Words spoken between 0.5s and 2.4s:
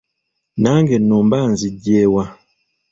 Nange nno mba nzigye wa?